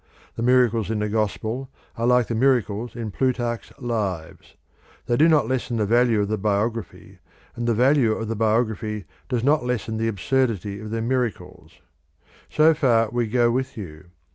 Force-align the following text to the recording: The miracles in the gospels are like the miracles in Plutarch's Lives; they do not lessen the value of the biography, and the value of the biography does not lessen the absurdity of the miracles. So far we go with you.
The 0.35 0.41
miracles 0.41 0.89
in 0.89 0.97
the 0.97 1.07
gospels 1.09 1.67
are 1.95 2.07
like 2.07 2.25
the 2.25 2.33
miracles 2.33 2.95
in 2.95 3.11
Plutarch's 3.11 3.71
Lives; 3.77 4.55
they 5.05 5.15
do 5.15 5.27
not 5.29 5.47
lessen 5.47 5.77
the 5.77 5.85
value 5.85 6.21
of 6.21 6.27
the 6.27 6.39
biography, 6.39 7.19
and 7.55 7.67
the 7.67 7.75
value 7.75 8.11
of 8.13 8.27
the 8.27 8.35
biography 8.35 9.05
does 9.29 9.43
not 9.43 9.63
lessen 9.63 9.97
the 9.97 10.07
absurdity 10.07 10.79
of 10.79 10.89
the 10.89 11.03
miracles. 11.03 11.81
So 12.49 12.73
far 12.73 13.11
we 13.11 13.27
go 13.27 13.51
with 13.51 13.77
you. 13.77 14.05